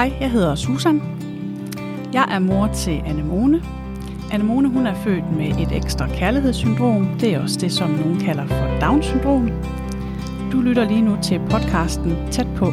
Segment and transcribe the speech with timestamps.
[0.00, 1.02] Hej, jeg hedder Susan.
[2.12, 3.62] Jeg er mor til Anemone.
[4.32, 7.08] Anemone hun er født med et ekstra kærlighedssyndrom.
[7.20, 9.50] Det er også det, som nogen kalder for Down-syndrom.
[10.52, 12.72] Du lytter lige nu til podcasten Tæt på.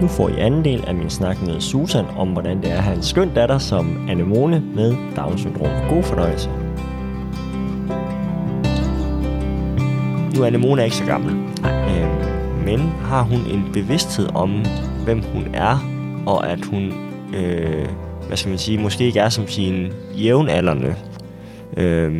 [0.00, 2.82] Nu får I anden del af min snak med Susan om, hvordan det er at
[2.82, 5.88] have en skøn datter som Anemone med Down-syndrom.
[5.88, 6.50] God fornøjelse.
[10.36, 11.32] Nu er Anemone ikke så gammel.
[11.64, 12.34] Øh,
[12.64, 14.64] men har hun en bevidsthed om,
[15.04, 15.78] hvem hun er,
[16.26, 16.92] og at hun,
[17.34, 17.88] øh,
[18.26, 20.96] hvad skal man sige, måske ikke er som sine jævnaldrende.
[21.76, 22.12] Øh,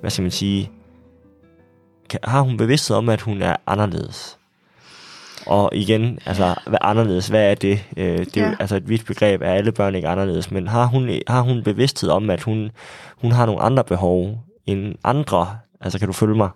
[0.00, 0.70] hvad skal man sige,
[2.08, 4.38] kan, har hun bevidsthed om, at hun er anderledes?
[5.46, 7.84] Og igen, altså, hvad anderledes, hvad er det?
[7.96, 8.54] Øh, det er ja.
[8.60, 12.10] altså et vidt begreb, er alle børn ikke anderledes, men har hun, har hun bevidsthed
[12.10, 12.70] om, at hun,
[13.16, 15.58] hun har nogle andre behov end andre?
[15.80, 16.50] Altså, kan du følge mig?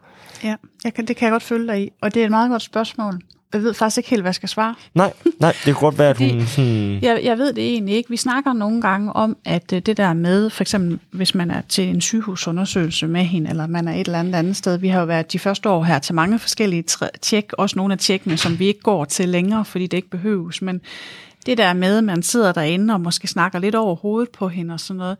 [0.44, 2.50] Ja, jeg kan, det kan jeg godt følge dig i, og det er et meget
[2.50, 3.20] godt spørgsmål.
[3.52, 4.74] Jeg ved faktisk ikke helt, hvad jeg skal svare.
[4.94, 6.98] Nej, nej det kan godt være, at hun sådan...
[7.02, 8.10] Jeg, jeg ved det egentlig ikke.
[8.10, 11.60] Vi snakker nogle gange om, at øh, det der med, for eksempel hvis man er
[11.68, 14.78] til en sygehusundersøgelse med hende, eller man er et eller andet andet sted.
[14.78, 16.84] Vi har jo været de første år her til mange forskellige
[17.22, 20.62] tjek, også nogle af tjekkene, som vi ikke går til længere, fordi det ikke behøves.
[20.62, 20.80] Men
[21.46, 24.74] det der med, at man sidder derinde og måske snakker lidt over hovedet på hende
[24.74, 25.16] og sådan noget,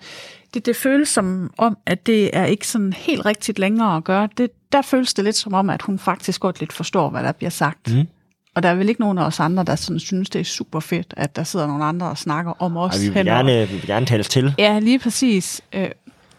[0.55, 4.29] det, det føles som om, at det er ikke sådan helt rigtigt længere at gøre.
[4.39, 7.33] Det, der føles det lidt som om, at hun faktisk godt lidt forstår, hvad der
[7.33, 7.95] bliver sagt.
[7.95, 8.07] Mm.
[8.55, 10.81] Og der er vel ikke nogen af os andre, der sådan synes, det er super
[10.81, 12.97] fedt, at der sidder nogle andre og snakker om os.
[12.97, 14.55] Ej, vi, vil gerne, vi vil gerne tales til.
[14.59, 15.61] Ja, lige præcis.
[15.73, 15.91] Øh,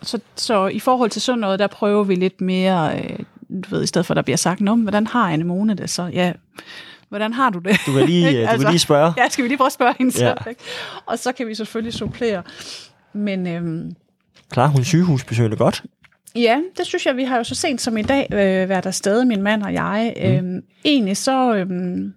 [0.01, 3.19] så, så i forhold til sådan noget, der prøver vi lidt mere, øh,
[3.63, 6.03] du ved, i stedet for at der bliver sagt, Nå, hvordan har Anemone det så?
[6.03, 6.33] Ja,
[7.09, 7.77] hvordan har du det?
[7.85, 9.13] Du kan lige, du altså, kan lige spørge.
[9.17, 10.19] Ja, skal vi lige prøve at spørge hende ja.
[10.19, 10.61] selv, ikke?
[11.05, 12.43] Og så kan vi selvfølgelig supplere.
[13.13, 13.95] Men, øhm,
[14.51, 15.83] Klarer hun sygehusbesøgende godt?
[16.35, 18.91] Ja, det synes jeg, vi har jo så sent som i dag øh, været der
[18.91, 20.13] stadig, min mand og jeg.
[20.17, 20.27] Mm.
[20.27, 21.55] Øhm, egentlig så...
[21.55, 22.13] Øhm,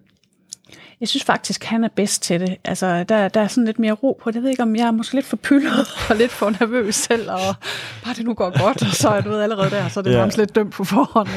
[0.99, 2.55] jeg synes faktisk, han er bedst til det.
[2.63, 4.35] Altså, der, der er sådan lidt mere ro på det.
[4.35, 7.31] Jeg ved ikke, om jeg er måske lidt for pyldet og lidt for nervøs selv,
[7.31, 7.55] og
[8.03, 10.11] bare det nu går godt, og så er du ved allerede der, så er det
[10.13, 10.17] ja.
[10.17, 11.27] nærmest lidt dømt på forhånd.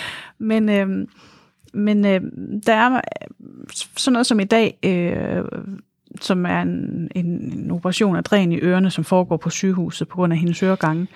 [0.38, 1.08] Men, øhm,
[1.74, 2.20] men øh,
[2.66, 3.00] der er
[3.96, 5.44] sådan noget som i dag, øh,
[6.20, 10.16] som er en, en, en operation af dræn i ørerne, som foregår på sygehuset på
[10.16, 11.06] grund af hendes øregange.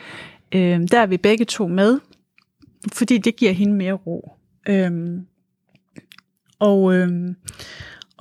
[0.52, 2.00] Øh, der er vi begge to med,
[2.92, 4.32] fordi det giver hende mere ro.
[4.68, 4.90] Øh,
[6.58, 7.34] og øh,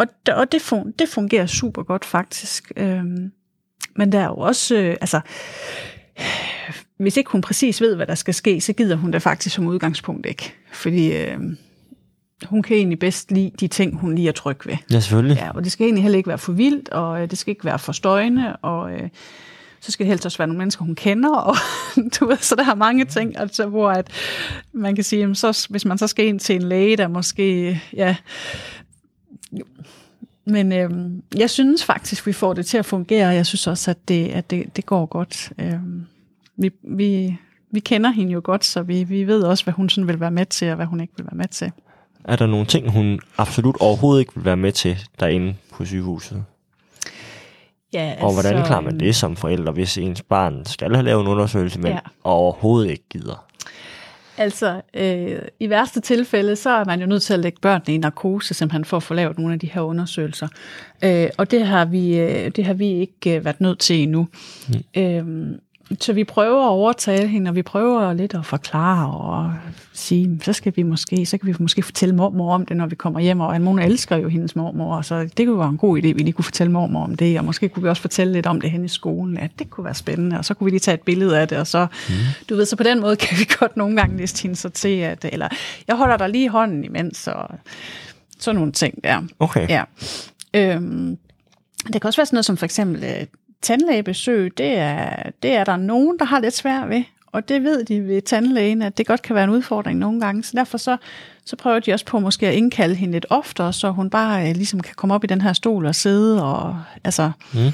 [0.02, 2.72] og, og det, fun, det fungerer super godt faktisk.
[2.76, 3.04] Øh,
[3.96, 5.22] men der er jo også, øh, altså,
[6.98, 9.68] hvis ikke hun præcis ved, hvad der skal ske, så gider hun det faktisk som
[9.68, 10.54] udgangspunkt ikke.
[10.74, 11.38] Fordi øh,
[12.46, 14.78] hun kan egentlig bedst lide de ting, hun lige er tryg ved.
[14.92, 15.38] Ja, selvfølgelig.
[15.38, 17.66] Ja, og det skal egentlig heller ikke være for vildt, og øh, det skal ikke
[17.66, 19.10] være for støjende, og øh,
[19.82, 21.56] så skal det helst også være nogle mennesker, hun kender, og
[22.20, 24.12] du ved, så der er mange ting, altså, hvor at
[24.74, 28.16] man kan sige, så, hvis man så skal ind til en læge, der måske, ja,
[30.46, 30.90] men øh,
[31.36, 34.28] jeg synes faktisk, vi får det til at fungere, og jeg synes også, at det,
[34.28, 35.52] at det, det går godt.
[35.60, 35.80] Øh,
[36.58, 37.38] vi, vi,
[37.72, 40.32] vi kender hende jo godt, så vi, vi ved også, hvad hun sådan vil være
[40.32, 41.72] med til, og hvad hun ikke vil være med til.
[42.24, 46.44] Er der nogle ting, hun absolut overhovedet ikke vil være med til derinde på sygehuset?
[47.94, 51.22] Ja, altså, og hvordan klarer man det som forældre, hvis ens barn skal have lavet
[51.22, 52.00] en undersøgelse, men ja.
[52.24, 53.46] overhovedet ikke gider?
[54.38, 57.98] Altså, øh, i værste tilfælde, så er man jo nødt til at lægge børnene i
[57.98, 60.48] narkose, simpelthen for at få lavet nogle af de her undersøgelser.
[61.04, 64.28] Øh, og det har vi, øh, det har vi ikke øh, været nødt til endnu.
[64.68, 65.02] Mm.
[65.02, 65.58] Øh,
[66.00, 69.54] så vi prøver at overtale hende, og vi prøver lidt at forklare og
[69.94, 72.96] sige, så skal vi måske, så kan vi måske fortælle mormor om det, når vi
[72.96, 76.02] kommer hjem, og Anmone elsker jo hendes mormor, så det kunne være en god idé,
[76.02, 78.62] vi lige kunne fortælle mormor om det, og måske kunne vi også fortælle lidt om
[78.62, 80.96] det hen i skolen, at det kunne være spændende, og så kunne vi lige tage
[80.96, 82.16] et billede af det, og så, mm.
[82.50, 84.98] du ved, så på den måde kan vi godt nogle gange liste hende så til,
[84.98, 85.48] at, eller
[85.88, 87.50] jeg holder dig lige i hånden imens, og
[88.40, 89.22] sådan nogle ting der.
[89.40, 89.70] Okay.
[89.70, 89.84] Ja.
[90.54, 91.18] Øhm,
[91.88, 93.28] det kan også være sådan noget som for eksempel
[93.62, 97.04] tandlægebesøg, det er, det er der nogen, der har lidt svært ved.
[97.32, 100.44] Og det ved de ved tandlægen, at det godt kan være en udfordring nogle gange.
[100.44, 100.98] Så derfor så,
[101.46, 104.56] så prøver de også på måske at indkalde hende lidt oftere, så hun bare øh,
[104.56, 106.44] ligesom kan komme op i den her stol og sidde.
[106.44, 107.72] Og, altså, mm.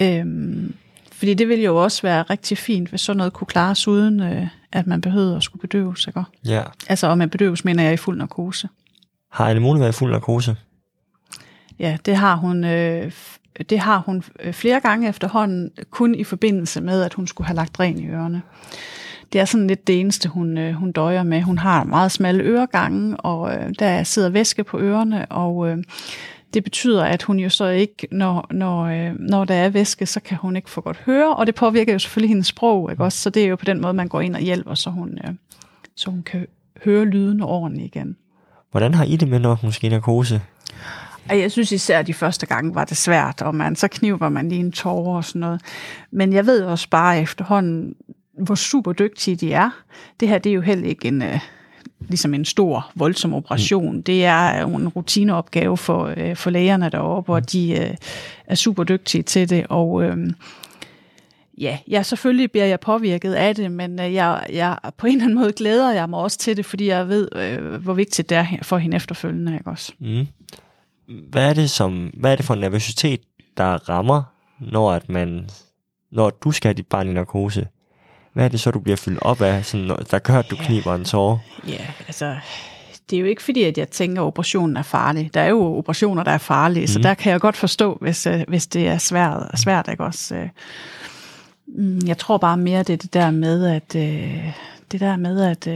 [0.00, 0.74] øhm,
[1.12, 4.46] fordi det ville jo også være rigtig fint, hvis sådan noget kunne klares uden, øh,
[4.72, 6.06] at man behøvede at skulle bedøves.
[6.06, 6.22] Ikke?
[6.44, 6.62] Ja.
[6.88, 8.68] Altså, og man bedøves, mener jeg, i fuld narkose.
[9.32, 10.56] Har Anemone været i fuld narkose?
[11.78, 13.12] Ja, det har hun øh,
[13.70, 17.56] det har hun øh, flere gange efterhånden, kun i forbindelse med, at hun skulle have
[17.56, 18.42] lagt ren i ørerne.
[19.32, 21.42] Det er sådan lidt det eneste, hun, øh, hun døjer med.
[21.42, 25.78] Hun har meget smalle øregange, og øh, der sidder væske på ørerne, og øh,
[26.54, 30.36] det betyder, at hun jo så ikke, når, når, når der er væske, så kan
[30.36, 33.18] hun ikke få godt høre, og det påvirker jo selvfølgelig hendes sprog, ikke også?
[33.18, 35.18] Så det er jo på den måde, man går ind og hjælper, så hun,
[35.96, 36.46] så hun kan
[36.84, 38.16] høre lyden ordentligt igen.
[38.70, 40.40] Hvordan har I det med, når hun skal i narkose?
[41.28, 44.60] Jeg synes især, de første gange var det svært, og man, så kniver man lige
[44.60, 45.60] en tårer og sådan noget.
[46.10, 47.94] Men jeg ved også bare efterhånden,
[48.38, 49.70] hvor super dygtige de er.
[50.20, 51.40] Det her det er jo heller ikke en, øh,
[52.08, 53.96] ligesom en stor, voldsom operation.
[53.96, 54.02] Mm.
[54.02, 57.94] Det er jo en rutineopgave for, øh, for lægerne deroppe, hvor de øh,
[58.46, 59.66] er super dygtige til det.
[59.68, 60.16] Og øh,
[61.58, 65.24] ja, jeg selvfølgelig bliver jeg påvirket af det, men øh, jeg, jeg, på en eller
[65.24, 68.38] anden måde glæder jeg mig også til det, fordi jeg ved, øh, hvor vigtigt det
[68.38, 69.54] er for hende efterfølgende.
[69.54, 69.92] Ikke også?
[69.98, 70.26] Mm.
[71.30, 73.20] Hvad, er det som, hvad er det for en nervøsitet,
[73.56, 74.22] der rammer,
[74.60, 75.48] når, at man,
[76.12, 77.66] når du skal have dit barn i narkose?
[78.32, 80.94] Hvad er det så, du bliver fyldt op af, sådan, der gør, at du kniber
[80.94, 81.38] en tårer?
[81.68, 82.36] Ja, altså,
[83.10, 85.34] det er jo ikke fordi, at jeg tænker, at operationen er farlig.
[85.34, 86.86] Der er jo operationer, der er farlige, mm.
[86.86, 87.02] så mhm.
[87.02, 90.34] der kan jeg godt forstå, hvis, øh, hvis det er svært, svært ikke også?
[90.34, 90.48] Øh,
[91.66, 94.52] mm, jeg tror bare mere, det er det der med, at øh,
[94.92, 95.68] det der med, at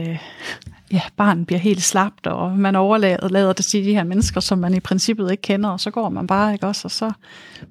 [0.91, 4.73] ja, barnet bliver helt slapt, og man overlader det til de her mennesker, som man
[4.73, 6.87] i princippet ikke kender, og så går man bare, ikke også?
[6.87, 7.11] Og så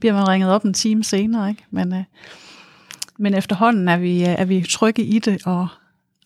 [0.01, 1.65] bliver man ringet op en time senere, ikke?
[1.71, 2.07] Men,
[3.19, 5.69] men efterhånden er vi, er vi trygge i det, og,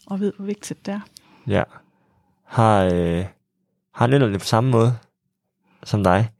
[0.06, 1.00] og ved, hvor vigtigt det er.
[1.46, 1.62] Ja.
[2.46, 3.24] Har, øh,
[3.94, 4.96] har han det på samme måde
[5.84, 6.30] som dig?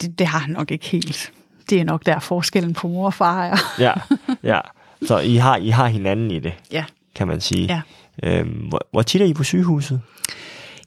[0.00, 1.32] Det, det har han nok ikke helt.
[1.70, 3.56] Det er nok der forskellen på mor og far er.
[3.78, 3.92] ja,
[4.52, 4.60] ja.
[5.06, 6.84] Så I har, I har hinanden i det, ja.
[7.14, 7.64] Kan man sige.
[7.64, 7.80] Ja.
[8.22, 10.00] Øhm, hvor, hvor tit er I på sygehuset?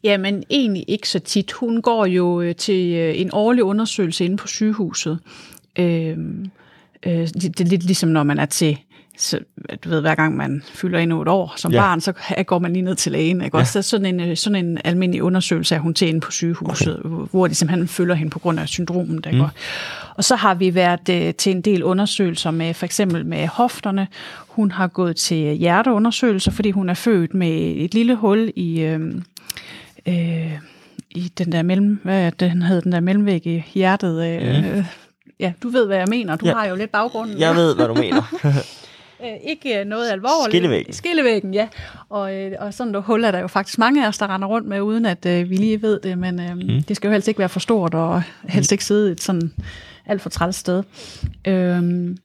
[0.04, 1.52] Jamen egentlig ikke så tit.
[1.52, 5.20] Hun går jo øh, til øh, en årlig undersøgelse inde på sygehuset.
[5.80, 6.52] Øhm,
[7.06, 8.78] øh, det, det er lidt ligesom når man er til
[9.18, 9.40] så,
[9.84, 11.82] du ved, hver gang man fylder endnu et år som ja.
[11.82, 12.14] barn, så
[12.46, 13.42] går man lige ned til lægen.
[13.42, 13.58] Ikke?
[13.58, 13.62] Ja.
[13.62, 17.28] Også sådan en, sådan en almindelig undersøgelse af hun til inde på sygehuset, okay.
[17.32, 19.26] hvor de simpelthen følger hende på grund af syndromet.
[19.26, 19.38] Ikke?
[19.38, 19.48] Mm.
[20.16, 24.08] Og så har vi været uh, til en del undersøgelser med for eksempel med hofterne.
[24.48, 28.82] Hun har gået til hjerteundersøgelser, fordi hun er født med et lille hul i...
[28.82, 29.16] Øh,
[30.08, 30.52] øh,
[31.10, 34.26] i den der mellem, hvad den hed, den der mellemvæg i hjertet.
[34.26, 34.84] Øh, mm.
[35.40, 36.36] Ja, du ved, hvad jeg mener.
[36.36, 36.54] Du ja.
[36.54, 37.40] har jo lidt baggrunden.
[37.40, 38.22] Jeg ved, hvad du mener.
[39.24, 40.52] Øh, ikke noget alvorligt.
[40.52, 40.94] Skillevæggen.
[40.94, 41.68] Skillevæggen, ja.
[42.10, 44.48] Og, øh, og sådan nogle huller der er jo faktisk mange af os, der render
[44.48, 46.84] rundt med, uden at øh, vi lige ved det, men øh, mm.
[46.84, 49.52] det skal jo helst ikke være for stort, og helst ikke sidde et sådan
[50.06, 50.84] alt for træls sted.
[51.48, 52.18] Øhm,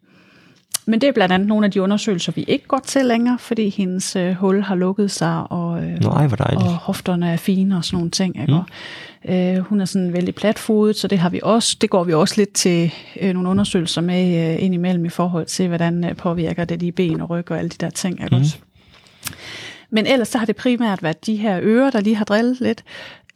[0.90, 3.68] men det er blandt andet nogle af de undersøgelser, vi ikke går til længere, fordi
[3.68, 7.96] hendes øh, hul har lukket sig, og, øh, Nej, og hofterne er fine og sådan
[7.96, 8.40] nogle ting.
[8.40, 8.52] Ikke?
[9.24, 9.32] Mm.
[9.34, 11.76] Øh, hun er sådan vældig platfodet, så det har vi også.
[11.80, 15.68] Det går vi også lidt til øh, nogle undersøgelser med øh, indimellem i forhold til,
[15.68, 18.22] hvordan øh, påvirker det de ben og ryg og alle de der ting.
[18.22, 18.36] Ikke?
[18.36, 18.40] Mm.
[18.40, 18.56] Også.
[19.90, 22.84] Men ellers så har det primært været de her ører, der lige har drillet lidt.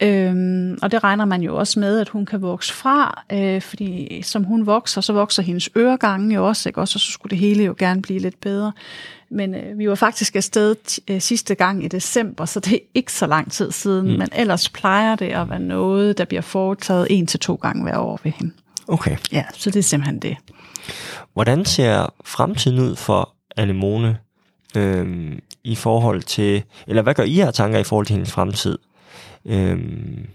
[0.02, 4.20] Øhm, og det regner man jo også med, at hun kan vokse fra, øh, fordi
[4.23, 6.81] som hun vokser, så vokser hendes øregange jo også, ikke?
[6.81, 8.73] Også, og så skulle det hele jo gerne blive lidt bedre.
[9.31, 10.76] Men øh, vi var faktisk afsted
[11.11, 14.19] øh, sidste gang i december, så det er ikke så lang tid siden, mm.
[14.19, 17.99] men ellers plejer det at være noget, der bliver foretaget en til to gange hver
[17.99, 18.52] år ved hende.
[18.88, 19.17] Okay.
[19.32, 20.37] Ja, så det er simpelthen det.
[21.32, 24.19] Hvordan ser fremtiden ud for Anemone
[24.76, 28.79] øhm, i forhold til, eller hvad gør I her tanker i forhold til hendes fremtid?
[29.46, 30.26] Øhm,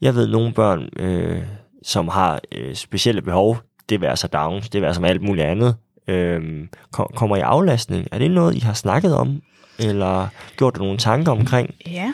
[0.00, 1.42] jeg ved nogle børn, øh,
[1.82, 3.58] som har øh, specielle behov,
[3.88, 5.76] det vil altså Downs, det vil altså alt muligt andet,
[6.08, 8.08] øh, kommer i aflastning.
[8.12, 9.42] Er det noget, I har snakket om,
[9.78, 11.74] eller gjort dig nogle tanker omkring?
[11.86, 12.12] Ja,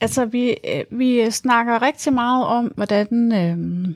[0.00, 3.88] altså vi, øh, vi snakker rigtig meget om, hvordan, øh,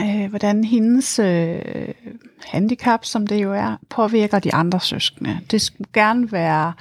[0.00, 1.60] øh, hvordan hendes øh,
[2.46, 5.38] handicap, som det jo er, påvirker de andre søskende.
[5.50, 6.72] Det skulle gerne være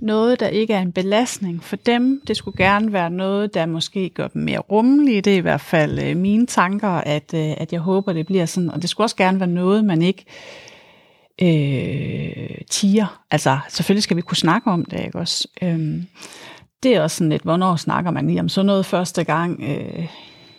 [0.00, 2.22] noget, der ikke er en belastning for dem.
[2.26, 5.20] Det skulle gerne være noget, der måske gør dem mere rummelige.
[5.20, 8.46] Det er i hvert fald øh, mine tanker, at, øh, at jeg håber, det bliver
[8.46, 8.70] sådan.
[8.70, 10.24] Og det skulle også gerne være noget, man ikke
[11.42, 13.22] øh, tiger.
[13.30, 15.48] Altså, selvfølgelig skal vi kunne snakke om det, ikke også?
[15.62, 16.06] Øhm,
[16.82, 19.62] det er også sådan lidt, hvornår snakker man lige om sådan noget første gang?
[19.62, 20.06] Øh,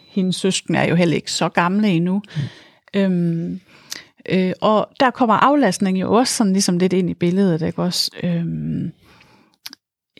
[0.09, 2.21] hendes søsken er jo heller ikke så gamle endnu.
[2.35, 2.99] Mm.
[2.99, 3.59] Øhm,
[4.29, 8.11] øh, og der kommer aflastning jo også sådan ligesom lidt ind i billedet, ikke også?
[8.23, 8.91] Øhm,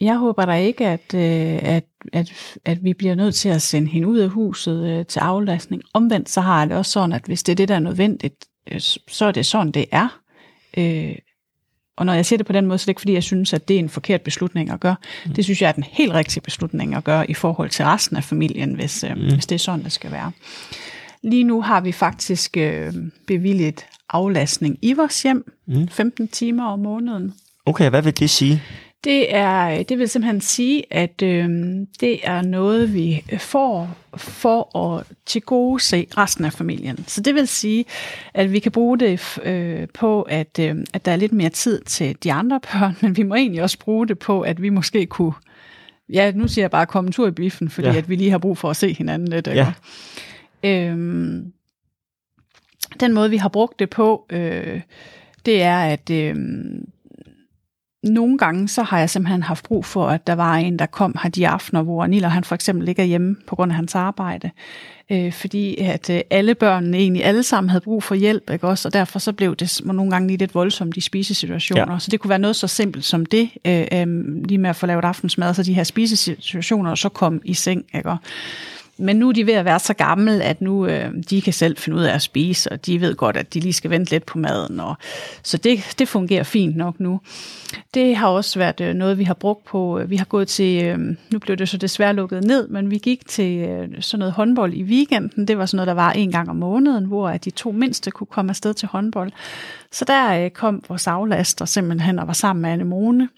[0.01, 2.31] jeg håber da ikke, at, øh, at, at,
[2.65, 5.81] at vi bliver nødt til at sende hende ud af huset øh, til aflastning.
[5.93, 8.45] Omvendt så har jeg det også sådan, at hvis det er det, der er nødvendigt,
[8.71, 10.19] øh, så er det sådan, det er.
[11.97, 13.53] og når jeg siger det på den måde, så er det ikke fordi, jeg synes,
[13.53, 14.95] at det er en forkert beslutning at gøre.
[15.25, 15.33] Mm.
[15.33, 18.23] Det synes jeg er den helt rigtige beslutning at gøre i forhold til resten af
[18.23, 19.33] familien, hvis, mm.
[19.33, 20.31] hvis det er sådan, det skal være.
[21.23, 22.93] Lige nu har vi faktisk øh,
[23.27, 25.87] bevilget aflastning i vores hjem, mm.
[25.87, 27.33] 15 timer om måneden.
[27.65, 28.61] Okay, hvad vil det sige?
[29.03, 31.49] Det, er, det vil simpelthen sige, at øh,
[31.99, 37.03] det er noget, vi får for at til gode se resten af familien.
[37.07, 37.85] Så det vil sige,
[38.33, 41.81] at vi kan bruge det øh, på, at, øh, at der er lidt mere tid
[41.81, 45.05] til de andre børn, men vi må egentlig også bruge det på, at vi måske
[45.05, 45.33] kunne
[46.13, 47.95] ja, nu siger jeg bare, kom en tur i biffen, fordi Ja.
[47.97, 49.47] at vi lige har brug for at se hinanden lidt.
[49.47, 49.73] Ja.
[50.63, 51.53] Øhm,
[52.99, 54.81] den måde, vi har brugt det på, øh,
[55.45, 56.35] det er, at øh,
[58.03, 61.15] nogle gange, så har jeg simpelthen haft brug for, at der var en, der kom
[61.23, 64.51] her de aftener, hvor Niller han for eksempel ligger hjemme på grund af hans arbejde.
[65.11, 68.87] Øh, fordi at øh, alle børnene egentlig alle sammen havde brug for hjælp, ikke også?
[68.87, 71.93] Og derfor så blev det nogle gange lige lidt voldsomt i spisesituationer.
[71.93, 71.99] Ja.
[71.99, 74.07] Så det kunne være noget så simpelt som det, øh, øh,
[74.45, 77.85] lige med at få lavet aftensmad, så de her spisesituationer, og så kom i seng,
[77.95, 78.09] ikke?
[78.09, 78.17] Og,
[78.99, 81.77] men nu er de ved at være så gamle, at nu øh, de kan selv
[81.77, 84.25] finde ud af at spise, og de ved godt, at de lige skal vente lidt
[84.25, 84.79] på maden.
[84.79, 84.95] Og,
[85.43, 87.19] så det, det fungerer fint nok nu.
[87.93, 89.99] Det har også været øh, noget, vi har brugt på.
[89.99, 90.99] Øh, vi har gået til, øh,
[91.31, 94.73] nu blev det så desværre lukket ned, men vi gik til øh, sådan noget håndbold
[94.73, 95.47] i weekenden.
[95.47, 98.11] Det var sådan noget, der var en gang om måneden, hvor at de to mindste
[98.11, 99.31] kunne komme afsted til håndbold.
[99.91, 103.29] Så der øh, kom vores aflaster simpelthen og var sammen med Anemone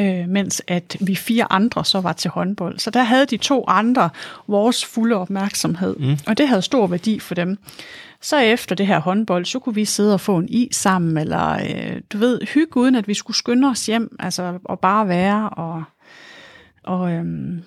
[0.00, 2.78] øh, mens at vi fire andre så var til håndbold.
[2.78, 4.10] Så der havde de to andre
[4.46, 6.18] vores fulde opmærksomhed, mm.
[6.26, 7.58] og det havde stor værdi for dem.
[8.20, 11.52] Så efter det her håndbold, så kunne vi sidde og få en is sammen, eller
[11.52, 15.50] øh, du ved, hygge uden at vi skulle skynde os hjem, altså og bare være,
[15.50, 15.84] og,
[16.82, 17.62] og øhm,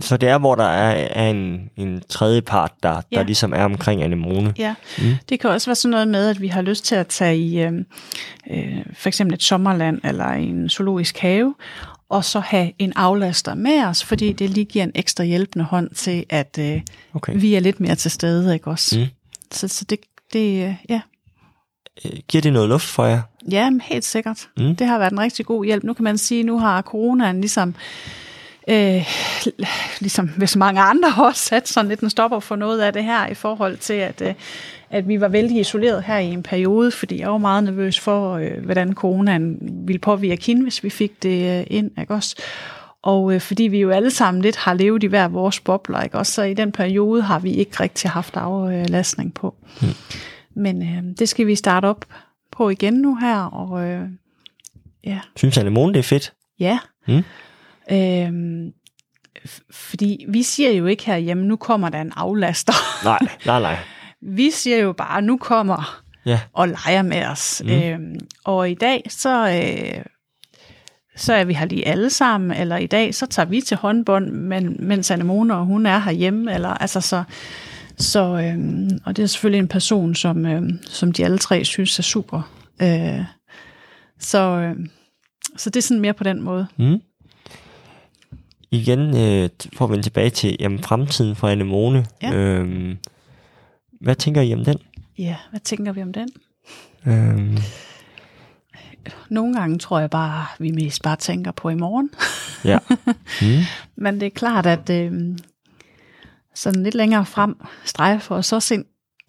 [0.00, 3.22] Så det er, hvor der er, er en, en tredje part, der, der Ja.
[3.22, 4.54] ligesom er omkring anemone.
[4.58, 5.14] Ja, mm.
[5.28, 7.60] det kan også være sådan noget med, at vi har lyst til at tage i
[7.62, 7.72] øh,
[8.50, 11.54] øh, for eksempel et sommerland eller en zoologisk have,
[12.08, 15.90] og så have en aflaster med os, fordi det lige giver en ekstra hjælpende hånd
[15.90, 16.80] til, at øh,
[17.14, 17.32] Okay.
[17.36, 18.98] vi er lidt mere til stede, ikke også?
[18.98, 19.06] Mm.
[19.52, 19.98] Så, så det,
[20.32, 21.00] det, øh, ja.
[22.04, 23.20] Øh, Giver det noget luft for jer?
[23.50, 24.48] ja, helt sikkert.
[24.56, 24.76] Mm.
[24.76, 25.84] Det har været en rigtig god hjælp.
[25.84, 27.74] Nu kan man sige, nu har coronaen ligesom øh,
[30.00, 33.04] ligesom hvis mange andre har også sat sådan lidt en stopper for noget af det
[33.04, 34.34] her i forhold til, at, øh,
[34.90, 38.34] at vi var vældig isoleret her i en periode, fordi jeg var meget nervøs for,
[38.34, 42.36] øh, hvordan coronaen ville påvirke hende, hvis vi fik det øh, ind, ikke også?
[43.02, 46.18] Og øh, fordi vi jo alle sammen lidt har levet i hver vores bobler, ikke
[46.18, 46.32] også?
[46.32, 49.54] Så i den periode har vi ikke rigtig haft aflastning på.
[49.82, 49.88] Mm.
[50.54, 52.04] Men øh, det skal vi starte op
[52.52, 54.08] på igen nu her, og øh,
[55.04, 56.32] ja, Synes anemone, det er fedt?
[56.58, 56.78] Ja.
[57.08, 57.22] Mm.
[57.92, 58.70] Øhm,
[59.70, 62.72] fordi vi siger jo ikke herhjemme, nu kommer der en aflaster.
[63.04, 63.76] Nej, nej, nej.
[64.22, 66.40] vi siger jo bare, nu kommer Ja.
[66.52, 67.62] og leger med os.
[67.64, 67.70] Mm.
[67.70, 70.04] Øhm, og i dag, så, øh,
[71.16, 74.30] så er vi her lige alle sammen, eller i dag, så tager vi til håndbold,
[74.30, 77.22] men, mens Anemone og hun er herhjemme, eller altså så...
[77.98, 81.98] Så, øhm, og det er selvfølgelig en person, som, øhm, som de alle tre synes
[81.98, 82.50] er super.
[82.82, 83.24] Øh,
[84.18, 84.74] så, øh,
[85.56, 86.66] så det er sådan mere på den måde.
[86.78, 86.98] Mm.
[88.70, 92.06] Igen, øh, for at vende tilbage til jamen, fremtiden for anemone.
[92.22, 92.32] Ja.
[92.34, 92.98] Øhm,
[94.00, 94.76] hvad tænker I om den?
[95.18, 96.28] Ja, hvad tænker vi om den?
[97.06, 97.56] Øhm,
[99.30, 102.10] Nogle gange tror jeg bare, vi mest bare tænker på i morgen.
[102.64, 102.78] ja.
[103.42, 103.62] Mm.
[103.96, 105.12] Men det er klart, at øh,
[106.54, 108.84] sådan lidt længere frem strejfer os også ind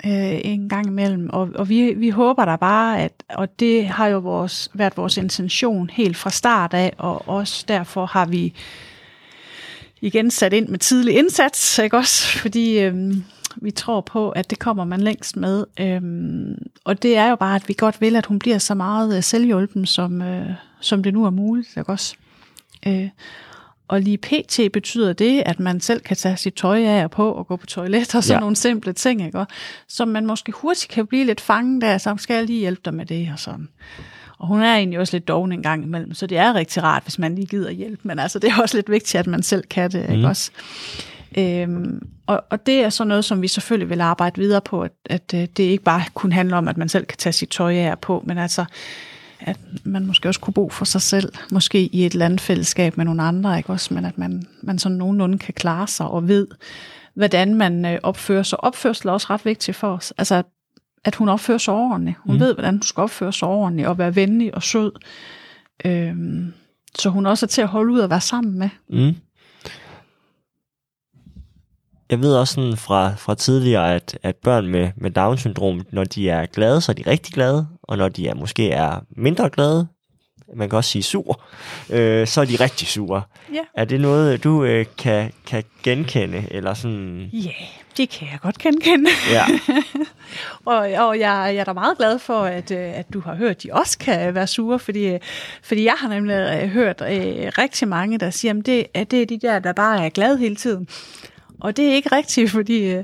[0.06, 1.30] øh, en gang imellem.
[1.30, 5.18] Og, og vi, vi håber da bare, at, og det har jo vores, været vores
[5.18, 8.54] intention helt fra start af, og også derfor har vi
[10.02, 12.28] igen sat ind med tidlig indsats, ikke også?
[12.40, 13.16] Fordi øh,
[13.56, 15.66] vi tror på, at det kommer man længst med.
[15.80, 19.18] Øhm, og det er jo bare, at vi godt vil, at hun bliver så meget
[19.18, 22.16] øh, selvhjulpen, som, øh, som det nu er muligt, ikke også?
[22.88, 23.10] Øh,
[23.88, 24.60] og lige pt.
[24.74, 27.66] betyder det, at man selv kan tage sit tøj af og på og gå på
[27.66, 28.40] toilet og sådan Ja.
[28.40, 29.46] nogle simple ting, ikke?
[29.88, 32.94] Som man måske hurtigt kan blive lidt fanget af, så skal jeg lige hjælpe dig
[32.94, 33.70] med det og sådan.
[34.42, 37.04] Og hun er egentlig også lidt doven en gang imellem, så det er rigtig rart,
[37.04, 39.64] hvis man lige gider hjælpe, men altså det er også lidt vigtigt, at man selv
[39.70, 40.52] kan det, ikke også?
[41.38, 44.92] Øhm, og, og det er sådan noget, som vi selvfølgelig vil arbejde videre på, at,
[45.06, 47.76] at øh, det ikke bare kun handler om, at man selv kan tage sit tøj
[47.76, 48.66] af på, men altså,
[49.40, 53.24] at man måske også kunne bo for sig selv, måske i et landfællesskab med nogle
[53.24, 56.48] andre, ikke også, men at man, man sådan nogenlunde kan klare sig og ved,
[57.14, 58.64] hvordan man øh, opfører sig.
[58.64, 60.14] Opførsel er også ret vigtigt for os.
[60.18, 60.44] Altså,
[61.06, 62.18] at, hun opfører sig ordentligt.
[62.26, 62.40] Hun mm.
[62.40, 64.92] ved, hvordan hun skal opføre sig ordentligt og være venlig og sød.
[65.86, 66.54] Øhm,
[66.96, 68.70] så hun også er til at holde ud og være sammen med.
[68.90, 69.16] Mm.
[72.10, 76.30] Jeg ved også sådan fra, fra tidligere, at, at børn med, med Down-syndrom, når de
[76.30, 79.88] er glade, så er de rigtig glade, og når de er måske er mindre glade,
[80.56, 81.44] man kan også sige sur,
[81.90, 83.22] øh, så er de rigtig sure.
[83.54, 83.62] Ja.
[83.76, 87.30] Er det noget, du øh, kan, kan genkende, eller sådan...
[87.34, 89.10] Ja, yeah, det kan jeg godt genkende.
[89.32, 89.46] Ja.
[90.72, 93.52] og, og jeg, jeg er da meget glad for, at, øh, at du har hørt,
[93.52, 95.20] at de også kan være sure, fordi, øh,
[95.64, 99.22] fordi jeg har nemlig øh, hørt øh, rigtig mange, der siger, at det, at det
[99.22, 100.88] er de der, der bare er glade hele tiden.
[101.60, 103.04] Og det er ikke rigtigt, fordi øh,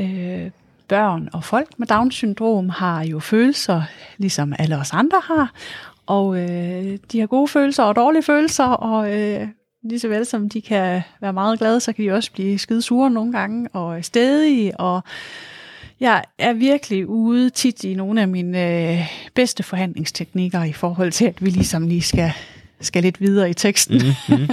[0.00, 0.50] øh,
[0.88, 3.82] børn og folk med Down-syndrom har jo følelser,
[4.18, 5.52] ligesom alle os andre har.
[6.06, 9.48] Og øh, de har gode følelser og dårlige følelser, og øh,
[9.84, 12.82] lige så vel som de kan være meget glade, så kan de også blive skide
[12.82, 15.02] sure nogle gange, og stedige, og
[16.00, 21.24] jeg er virkelig ude tit i nogle af mine øh, bedste forhandlingsteknikker i forhold til,
[21.24, 22.32] at vi ligesom lige skal,
[22.80, 24.02] skal lidt videre i teksten.
[24.28, 24.48] Mm-hmm.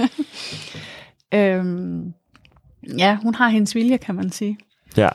[1.38, 2.14] øhm,
[2.98, 4.58] ja, hun har hendes vilje, kan man sige.
[4.96, 5.08] Ja.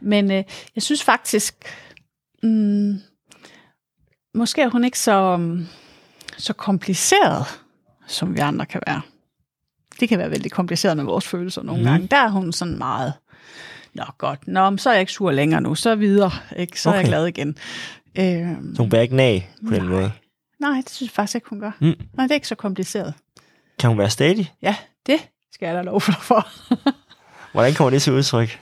[0.00, 1.54] Men øh, jeg synes faktisk,
[2.42, 3.00] mm,
[4.34, 5.40] måske er hun ikke så,
[6.36, 7.44] så kompliceret,
[8.06, 9.00] som vi andre kan være.
[10.00, 11.88] Det kan være vældig kompliceret med vores følelser nogle mm.
[11.88, 12.08] gange.
[12.10, 13.12] Der er hun sådan meget,
[13.94, 16.80] nå godt, nå, så er jeg ikke sur længere nu, så videre, ikke?
[16.80, 16.96] så okay.
[16.96, 17.48] er jeg glad igen.
[18.18, 19.90] Øh, så hun bærer ikke nag på den nej.
[19.90, 20.12] måde?
[20.60, 21.70] Nej, det synes jeg faktisk ikke, hun gør.
[21.80, 21.94] Mm.
[22.14, 23.14] Nej, det er ikke så kompliceret.
[23.78, 24.52] Kan hun være stadig?
[24.62, 24.76] Ja,
[25.06, 25.18] det
[25.52, 26.48] skal jeg da lov for.
[27.52, 28.60] Hvordan kommer det til udtryk?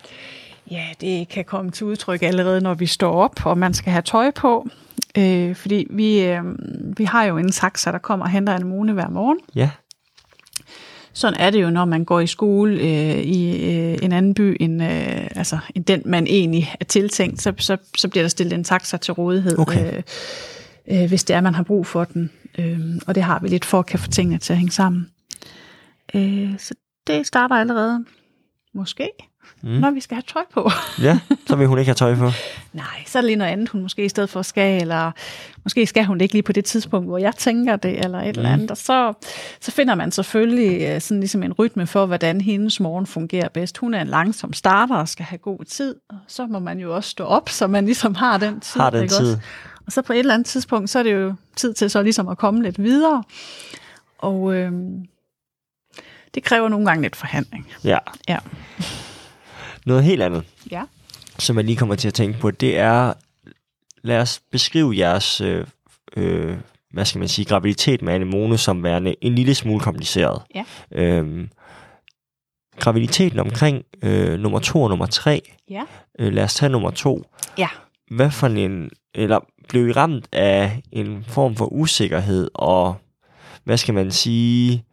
[0.70, 4.02] Ja, det kan komme til udtryk allerede, når vi står op, og man skal have
[4.02, 4.68] tøj på.
[5.18, 6.42] Øh, fordi vi, øh,
[6.96, 9.38] vi har jo en taxa, der kommer og henter en mone hver morgen.
[9.54, 9.70] Ja.
[11.16, 14.56] Sådan er det jo, når man går i skole øh, i øh, en anden by,
[14.60, 18.52] end, øh, altså, end den, man egentlig er tiltænkt, så, så, så bliver der stillet
[18.52, 20.02] en taxa til rådighed, okay.
[20.88, 22.30] øh, øh, hvis det er, man har brug for den.
[22.58, 25.10] Øh, og det har vi lidt for at kan få tingene til at hænge sammen.
[26.14, 26.74] Øh, så
[27.06, 28.04] det starter allerede,
[28.74, 29.08] måske,
[29.62, 29.68] mm.
[29.68, 30.70] når vi skal have tøj på.
[31.06, 32.30] ja, så vil hun ikke have tøj på.
[32.72, 35.12] Nej, så er det lige noget andet, hun måske i stedet for skal, eller
[35.64, 38.24] måske skal hun det ikke lige på det tidspunkt, hvor jeg tænker det, eller et
[38.24, 38.28] mm.
[38.28, 38.70] eller andet.
[38.70, 39.12] Og så,
[39.60, 43.78] så finder man selvfølgelig øh, sådan ligesom en rytme for, hvordan hendes morgen fungerer bedst.
[43.78, 46.94] Hun er en langsom starter og skal have god tid, og så må man jo
[46.94, 48.80] også stå op, så man ligesom har den tid.
[48.80, 49.32] Har den ikke tid.
[49.32, 49.38] Også?
[49.86, 52.28] Og så på et eller andet tidspunkt, så er det jo tid til så ligesom
[52.28, 53.22] at komme lidt videre.
[54.18, 54.72] Og øh,
[56.34, 57.66] det kræver nogle gange lidt forhandling.
[57.84, 57.98] Ja.
[58.28, 58.38] Ja.
[59.86, 60.82] Noget helt andet, Ja.
[61.38, 63.12] som jeg lige kommer til at tænke på, det er,
[64.02, 65.66] lad os beskrive jeres, øh,
[66.16, 66.56] øh,
[66.90, 70.42] hvad skal man sige, graviditet med anemone som værende en lille smule kompliceret.
[70.54, 70.64] Ja.
[70.92, 71.48] Øhm,
[72.78, 75.82] graviditeten omkring øh, nummer to og nummer tre, Ja.
[76.18, 77.24] øh, lad os tage nummer to.
[77.58, 77.68] Ja.
[78.10, 82.96] Hvad for en, eller blev I ramt af en form for usikkerhed og,
[83.64, 84.84] hvad skal man sige,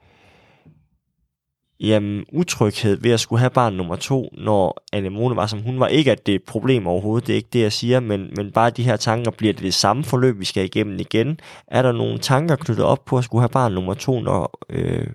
[1.79, 5.87] jamen, utryghed ved at skulle have barn nummer to, når Anemone var som hun var.
[5.87, 8.51] Ikke at det er et problem overhovedet, det er ikke det, jeg siger, men, men
[8.51, 11.39] bare de her tanker, bliver det det samme forløb, vi skal igennem igen?
[11.67, 15.07] Er der nogle tanker knyttet op på at skulle have barn nummer to, når øh,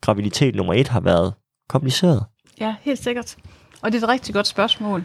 [0.00, 1.34] graviditet nummer et har været
[1.68, 2.24] kompliceret?
[2.60, 3.36] Ja, helt sikkert.
[3.82, 5.04] Og det er et rigtig godt spørgsmål.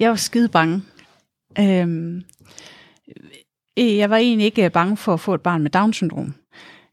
[0.00, 0.82] Jeg var skide bange.
[1.58, 2.22] Øhm,
[3.76, 6.34] jeg var egentlig ikke bange for at få et barn med Down-syndrom.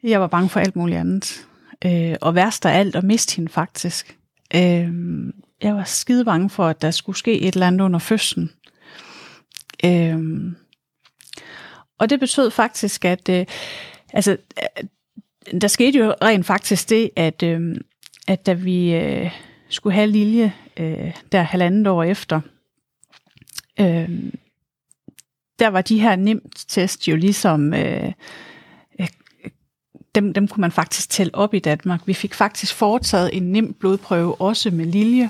[0.03, 1.47] Jeg var bange for alt muligt andet.
[1.85, 4.17] Øh, og værst af alt at miste hende faktisk.
[4.55, 4.89] Øh,
[5.61, 8.51] jeg var skide bange for, at der skulle ske et eller andet under fødslen.
[9.85, 10.19] Øh,
[11.99, 13.45] og det betød faktisk, at øh,
[14.13, 17.75] altså, øh, der skete jo rent faktisk det, at, øh,
[18.27, 19.31] at da vi øh,
[19.69, 22.41] skulle have Lilje øh, der halvandet år efter,
[23.79, 24.09] øh,
[25.59, 28.11] der var de her nemt test jo ligesom øh,
[30.21, 32.01] dem, dem kunne man faktisk tælle op i Danmark.
[32.05, 35.29] Vi fik faktisk foretaget en nem blodprøve også med Lilje,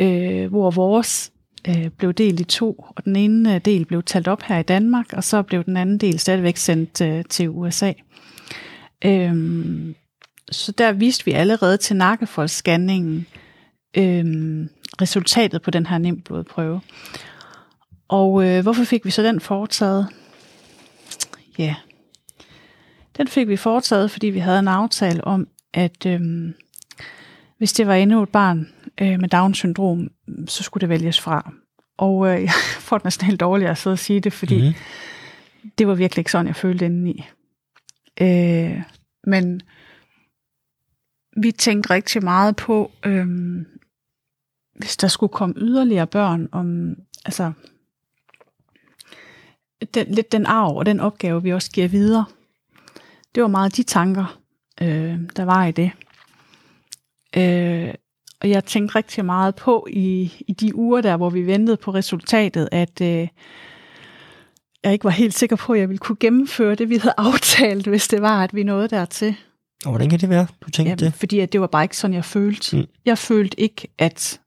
[0.00, 1.32] øh, hvor vores
[1.68, 4.62] øh, blev delt i to, og den ene øh, del blev talt op her i
[4.62, 7.92] Danmark, og så blev den anden del stadigvæk sendt øh, til USA.
[9.04, 9.34] Øh,
[10.50, 13.26] så der viste vi allerede til nakkefoldsscanningen
[13.96, 14.24] øh,
[15.00, 16.80] resultatet på den her nem blodprøve.
[18.08, 20.06] Og øh, hvorfor fik vi så den foretaget?
[21.58, 21.85] Ja, yeah.
[23.16, 26.54] Den fik vi foretaget, fordi vi havde en aftale om, at øhm,
[27.58, 28.68] hvis det var endnu et barn
[29.00, 30.10] øh, med Down-syndrom,
[30.46, 31.52] så skulle det vælges fra.
[31.96, 35.70] Og øh, jeg får det næsten helt dårligt at sidde og sige det, fordi mm-hmm.
[35.78, 37.24] det var virkelig ikke sådan, jeg følte indeni.
[38.20, 38.82] Øh,
[39.26, 39.60] men
[41.36, 43.26] vi tænkte rigtig meget på, øh,
[44.74, 47.52] hvis der skulle komme yderligere børn, om altså
[49.94, 52.24] den, lidt den arv og den opgave, vi også giver videre
[53.36, 54.40] det var meget de tanker,
[54.82, 55.90] øh, der var i det.
[57.36, 57.94] Øh,
[58.40, 61.90] og jeg tænkte rigtig meget på i, i de uger der, hvor vi ventede på
[61.90, 63.28] resultatet, at øh,
[64.84, 67.86] jeg ikke var helt sikker på, at jeg ville kunne gennemføre det, vi havde aftalt,
[67.86, 69.36] hvis det var, at vi nåede dertil.
[69.84, 71.14] Og hvordan kan det være, du tænkte Jamen, det?
[71.14, 72.76] Fordi at det var bare ikke sådan, jeg følte.
[72.76, 72.86] Mm.
[73.04, 74.40] Jeg følte ikke, at,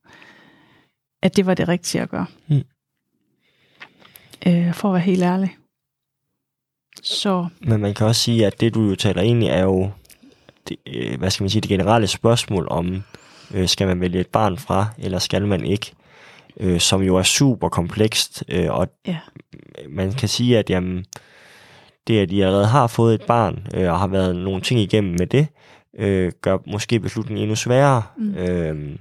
[1.23, 2.25] at det var det rigtige at gøre.
[2.47, 2.63] Mm.
[4.47, 5.55] Øh, for at være helt ærlig.
[7.03, 7.47] Så.
[7.61, 9.91] Men man kan også sige, at det du jo taler ind i er jo,
[10.67, 13.03] det, øh, hvad skal man sige, det generelle spørgsmål om,
[13.53, 15.91] øh, skal man vælge et barn fra, eller skal man ikke,
[16.59, 19.17] øh, som jo er super komplekst, øh, og ja.
[19.89, 21.05] man kan sige, at jamen,
[22.07, 25.15] det at de allerede har fået et barn, øh, og har været nogle ting igennem
[25.19, 25.47] med det,
[25.97, 28.03] øh, gør måske beslutningen endnu sværere.
[28.17, 28.35] Mm.
[28.35, 28.99] Øhm,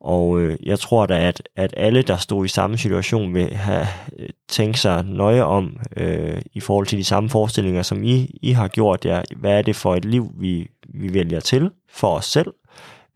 [0.00, 3.86] og øh, jeg tror da, at, at alle, der stod i samme situation, vil have
[4.18, 8.52] øh, tænkt sig nøje om øh, i forhold til de samme forestillinger, som I, I
[8.52, 9.04] har gjort.
[9.04, 12.52] Ja, hvad er det for et liv, vi, vi vælger til for os selv?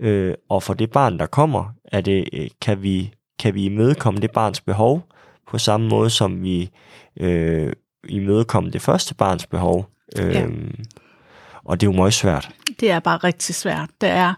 [0.00, 4.20] Øh, og for det barn, der kommer, er det, øh, kan, vi, kan vi imødekomme
[4.20, 5.02] det barns behov
[5.48, 6.70] på samme måde, som vi
[7.20, 7.72] øh,
[8.08, 9.88] imødekomme det første barns behov?
[10.18, 10.46] Øh, ja.
[11.64, 12.50] Og det er jo meget svært.
[12.80, 13.88] Det er bare rigtig svært.
[14.00, 14.34] Det er,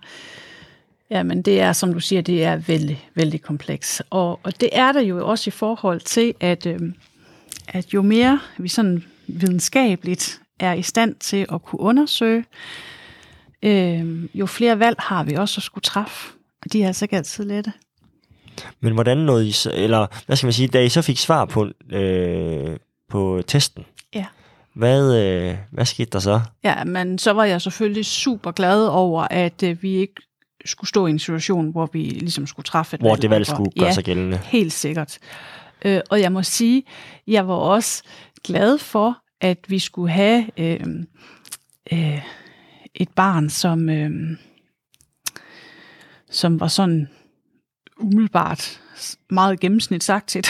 [1.13, 4.03] ja, men det er, som du siger, det er vældig, vældig kompleks.
[4.11, 6.81] Og, og det er der jo også i forhold til, at, øh,
[7.69, 12.45] at jo mere vi sådan videnskabeligt er i stand til at kunne undersøge,
[13.63, 16.33] øh, jo flere valg har vi også at skulle træffe.
[16.63, 17.73] Og de er altså ikke altid lette.
[18.81, 21.45] Men hvordan nåede I så, eller hvad skal man sige, da I så fik svar
[21.45, 22.77] på, øh,
[23.09, 24.27] på testen, ja.
[24.75, 26.41] hvad, øh, hvad skete der så?
[26.65, 30.15] Ja, men så var jeg selvfølgelig super glad over, at øh, vi ikke
[30.65, 33.47] skulle stå i en situation, hvor vi ligesom skulle træffe et Hvor valg, det valg
[33.47, 34.41] skulle gøre ja, sig gældende.
[34.45, 35.19] helt sikkert.
[35.85, 36.83] Øh, og jeg må sige,
[37.27, 38.03] jeg var også
[38.45, 40.87] glad for, at vi skulle have øh,
[41.93, 42.23] øh,
[42.95, 44.11] et barn, som, øh,
[46.31, 47.09] som var sådan
[47.99, 48.81] umiddelbart
[49.31, 50.49] meget gennemsnitsagtigt.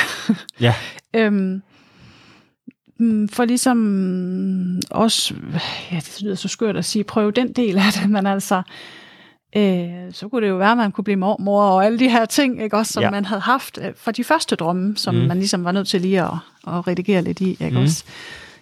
[0.61, 0.75] Ja.
[1.17, 1.63] øhm,
[2.99, 5.35] mm, for ligesom også,
[5.93, 8.63] ja, det lyder så skørt at sige, prøve den del af det, men altså,
[9.57, 12.25] øh, så kunne det jo være, at man kunne blive mormor og alle de her
[12.25, 13.11] ting, ikke også, som ja.
[13.11, 15.21] man havde haft øh, for de første drømme, som mm.
[15.21, 16.35] man ligesom var nødt til lige at,
[16.67, 17.83] at redigere lidt i, ikke mm.
[17.83, 18.05] også.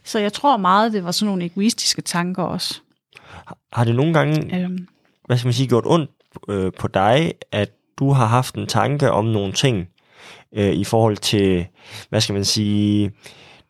[0.05, 2.81] Så jeg tror meget, det var sådan nogle egoistiske tanker også.
[3.72, 4.87] Har det nogle gange, øhm,
[5.26, 6.11] hvad skal man sige, gjort ondt
[6.48, 9.88] øh, på dig, at du har haft en tanke om nogle ting
[10.53, 11.66] øh, i forhold til,
[12.09, 13.12] hvad skal man sige,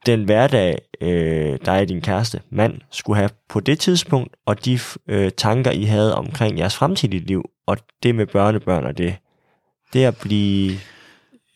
[0.06, 4.78] den hverdag, øh, dig og din kæreste, mand, skulle have på det tidspunkt, og de
[5.08, 9.16] øh, tanker, I havde omkring jeres fremtidige liv, og det med børnebørn og det,
[9.92, 10.78] det at blive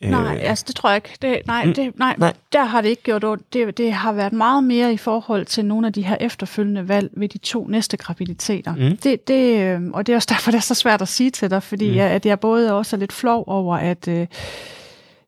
[0.03, 1.17] Øh, nej, altså det tror jeg ikke.
[1.21, 3.53] Det, nej, mm, det, nej, nej, der har det ikke gjort ondt.
[3.53, 7.09] Det, det har været meget mere i forhold til nogle af de her efterfølgende valg
[7.17, 8.75] ved de to næste graviditeter.
[8.75, 8.97] Mm.
[8.97, 11.49] Det, det, øh, og det er også derfor, det er så svært at sige til
[11.49, 11.95] dig, fordi mm.
[11.95, 14.27] jeg, at jeg både også er lidt flov over, at, øh,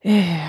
[0.06, 0.40] øh,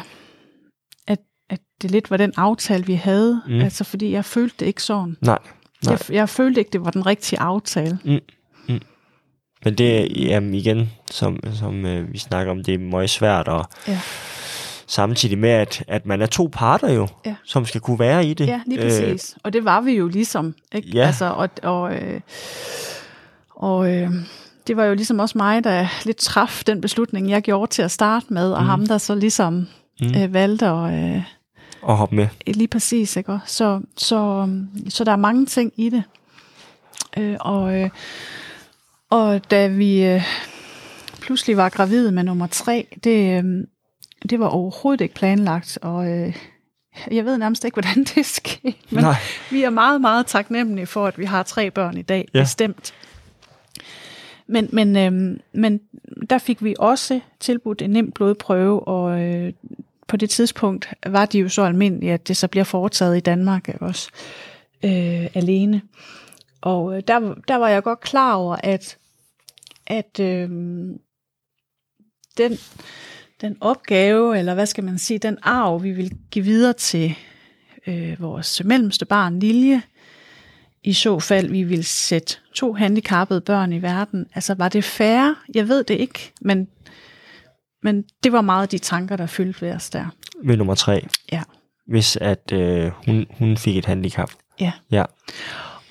[1.83, 3.43] det lidt var den aftale, vi havde.
[3.47, 3.61] Mm.
[3.61, 5.17] Altså fordi jeg følte det ikke sådan.
[5.21, 5.39] Nej.
[5.85, 5.93] nej.
[5.93, 7.99] Jeg, jeg følte ikke, det var den rigtige aftale.
[8.05, 8.21] Mm.
[9.65, 13.67] Men det jamen igen, som, som øh, vi snakker om, det er meget svært at...
[13.89, 14.01] Ja.
[14.87, 17.35] Samtidig med, at, at man er to parter jo, ja.
[17.45, 18.47] som skal kunne være i det.
[18.47, 19.35] Ja, lige præcis.
[19.35, 20.55] Øh, og det var vi jo ligesom.
[20.75, 20.89] Ikke?
[20.89, 21.07] Ja.
[21.07, 22.21] Altså, og og, øh,
[23.51, 24.11] og øh,
[24.67, 27.91] det var jo ligesom også mig, der lidt traf den beslutning, jeg gjorde til at
[27.91, 28.69] starte med, og mm.
[28.69, 29.67] ham, der så ligesom
[30.01, 30.23] mm.
[30.23, 31.15] øh, valgte at...
[31.17, 31.23] Øh,
[31.89, 32.29] og hoppe med.
[32.47, 33.39] Lige præcis, ikke?
[33.47, 34.49] Så, så,
[34.89, 36.03] så der er mange ting i det.
[37.17, 37.81] Øh, og...
[37.81, 37.91] Øh,
[39.11, 40.23] og da vi øh,
[41.21, 43.67] pludselig var gravide med nummer tre, det, øh,
[44.31, 46.37] det var overhovedet ikke planlagt, og øh,
[47.11, 49.15] jeg ved nærmest ikke, hvordan det skete, men Nej.
[49.51, 52.41] vi er meget, meget taknemmelige for, at vi har tre børn i dag, ja.
[52.41, 52.95] bestemt.
[54.47, 55.81] Men, men, øh, men
[56.31, 59.53] der fik vi også tilbudt en nem blodprøve, og øh,
[60.09, 63.69] på det tidspunkt var de jo så almindelige, at det så bliver foretaget i Danmark
[63.81, 64.11] også
[64.85, 65.83] øh, alene.
[66.61, 68.99] Og øh, der, der var jeg godt klar over, at,
[69.87, 70.49] at øh,
[72.39, 72.59] den,
[73.41, 77.15] den opgave, eller hvad skal man sige, den arv, vi vil give videre til
[77.87, 79.83] øh, vores mellemste barn, Lilje,
[80.83, 84.27] i så fald vi vil sætte to handicappede børn i verden.
[84.35, 85.37] Altså var det færre?
[85.55, 86.69] Jeg ved det ikke, men,
[87.83, 90.05] men det var meget de tanker, der fyldte ved os der.
[90.45, 91.07] Ved nummer tre?
[91.33, 91.43] Ja.
[91.87, 94.31] Hvis at øh, hun, hun fik et handicap?
[94.61, 94.73] Ja.
[94.91, 95.05] Ja.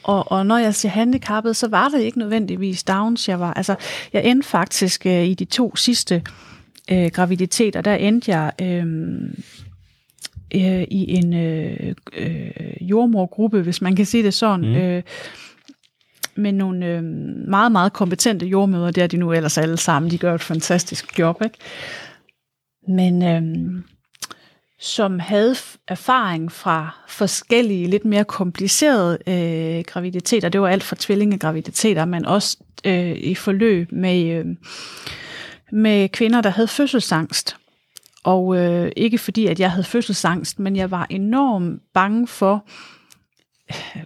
[0.04, 3.54] Og, og når jeg siger handicappet, så var det ikke nødvendigvis Downs, jeg var.
[3.54, 3.76] Altså,
[4.14, 6.24] jeg endte faktisk øh, i de to sidste
[6.92, 8.86] øh, graviditeter, der endte jeg øh,
[10.56, 12.50] øh, i en øh, øh,
[12.82, 14.76] jordmorgruppe, hvis man kan sige det sådan, mm.
[14.76, 15.04] øh,
[16.38, 17.04] med nogle øh,
[17.48, 18.92] meget, meget kompetente jordmøder.
[18.92, 20.12] Det er de nu ellers alle sammen.
[20.12, 21.58] De gør et fantastisk job, ikke?
[22.88, 23.24] Men...
[23.24, 23.84] Øh,
[24.80, 25.56] som havde
[25.88, 30.50] erfaring fra forskellige, lidt mere komplicerede øh, graviditeter.
[30.50, 34.46] Det var alt fra tvillingegraviditeter, men også øh, i forløb med, øh,
[35.72, 37.58] med kvinder, der havde fødselsangst.
[38.24, 42.66] Og øh, ikke fordi, at jeg havde fødselsangst, men jeg var enormt bange for,
[43.70, 44.04] øh,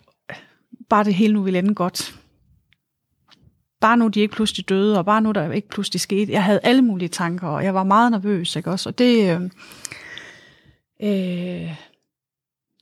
[0.90, 2.16] bare det hele nu ville ende godt.
[3.82, 6.32] Bare nu de ikke pludselig døde, og bare nu der ikke pludselig skete.
[6.32, 8.56] Jeg havde alle mulige tanker, og jeg var meget nervøs.
[8.56, 8.90] Ikke også?
[8.90, 9.36] Og det...
[9.36, 9.42] Øh,
[11.04, 11.76] øh,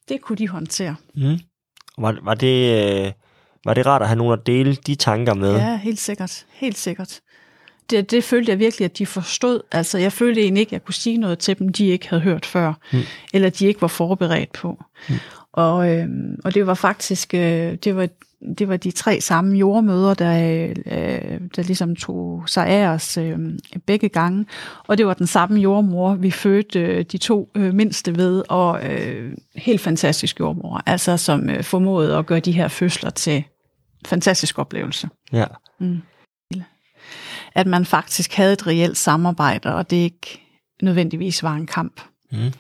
[0.09, 0.95] det kunne de håndtere.
[1.15, 1.39] Mm.
[1.97, 2.85] Var, var det...
[3.05, 3.11] Øh,
[3.65, 5.55] var det rart at have nogen at dele de tanker med?
[5.55, 6.45] Ja, helt sikkert.
[6.49, 7.19] Helt sikkert.
[7.89, 9.61] Det, det følte jeg virkelig, at de forstod.
[9.71, 12.21] Altså, jeg følte egentlig ikke, at jeg kunne sige noget til dem, de ikke havde
[12.21, 12.99] hørt før, mm.
[13.33, 14.83] eller de ikke var forberedt på.
[15.09, 15.15] Mm.
[15.53, 16.07] Og, øh,
[16.43, 18.07] og det var faktisk, øh, det var
[18.57, 20.33] det var de tre samme jordmøder, der,
[20.85, 23.39] øh, der ligesom tog sig af os øh,
[23.85, 24.45] begge gange.
[24.87, 28.91] Og det var den samme jordmor, vi fødte øh, de to øh, mindste ved, og
[28.91, 33.43] øh, helt fantastisk jordmor, altså som øh, formåede at gøre de her fødsler til
[34.05, 35.09] fantastisk oplevelse.
[35.33, 35.45] Ja.
[35.79, 36.01] Mm.
[37.55, 40.41] At man faktisk havde et reelt samarbejde, og det ikke
[40.81, 42.01] nødvendigvis var en kamp.
[42.31, 42.53] Mm.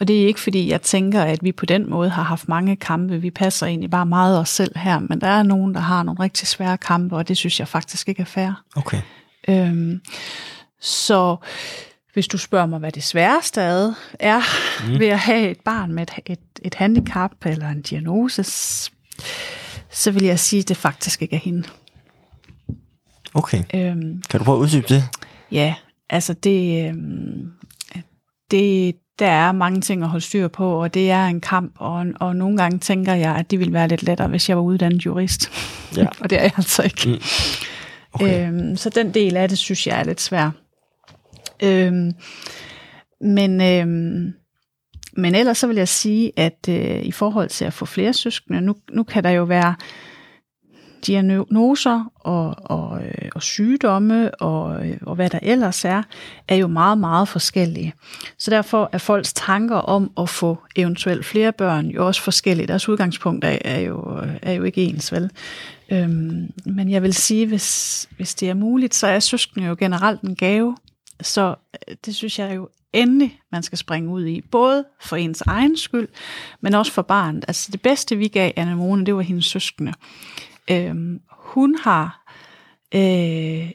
[0.00, 2.76] Og det er ikke fordi, jeg tænker, at vi på den måde har haft mange
[2.76, 3.20] kampe.
[3.20, 6.22] Vi passer egentlig bare meget os selv her, men der er nogen, der har nogle
[6.22, 8.62] rigtig svære kampe, og det synes jeg faktisk ikke er fair.
[8.76, 9.00] Okay.
[9.48, 10.00] Øhm,
[10.80, 11.36] så
[12.12, 14.40] hvis du spørger mig, hvad det sværeste er, er
[14.86, 14.98] mm.
[14.98, 18.44] ved at have et barn med et, et, et handicap eller en diagnose,
[19.90, 21.68] så vil jeg sige, at det faktisk ikke er hende.
[23.34, 23.62] Okay.
[23.74, 25.04] Øhm, kan du prøve at uddybe det?
[25.52, 25.74] Ja,
[26.10, 27.52] altså det, øhm,
[28.50, 32.06] det, der er mange ting at holde styr på, og det er en kamp, og,
[32.20, 35.06] og nogle gange tænker jeg, at det ville være lidt lettere, hvis jeg var uddannet
[35.06, 35.50] jurist.
[35.96, 36.06] Ja.
[36.20, 37.08] og det er jeg altså ikke.
[37.08, 37.20] Mm.
[38.12, 38.48] Okay.
[38.48, 40.50] Øhm, så den del af det, synes jeg er lidt svær.
[41.62, 42.12] Øhm,
[43.20, 44.32] men, øhm,
[45.16, 48.60] men ellers så vil jeg sige, at øh, i forhold til at få flere søskende,
[48.60, 49.74] nu, nu kan der jo være
[51.06, 56.02] diagnoser og, og, øh, og sygdomme og, øh, og hvad der ellers er,
[56.48, 57.94] er jo meget, meget forskellige.
[58.38, 62.66] Så derfor er folks tanker om at få eventuelt flere børn jo også forskellige.
[62.66, 65.30] Deres udgangspunkt er, er, jo, er jo ikke ens, vel?
[65.92, 70.20] Øhm, men jeg vil sige, hvis, hvis det er muligt, så er søskende jo generelt
[70.20, 70.76] en gave.
[71.20, 71.54] Så
[71.88, 74.40] øh, det synes jeg jo endelig, man skal springe ud i.
[74.40, 76.08] Både for ens egen skyld,
[76.60, 77.44] men også for barnet.
[77.48, 79.92] Altså det bedste, vi gav Anne Mone, det var hendes søskende.
[80.70, 82.32] Øhm, hun har
[82.94, 83.70] øh,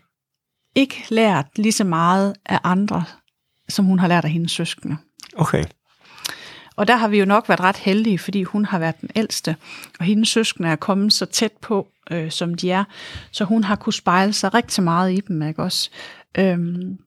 [0.76, 3.04] ikke lært lige så meget af andre,
[3.70, 4.98] som hun har lært af hendes søskende.
[5.38, 5.64] Okay.
[6.76, 9.56] Og der har vi jo nok været ret heldige, fordi hun har været den ældste,
[10.00, 12.84] og hendes søskende er kommet så tæt på, øh, som de er,
[13.32, 15.90] så hun har kunne spejle sig rigtig meget i dem, ikke også?
[16.38, 16.98] Øhm,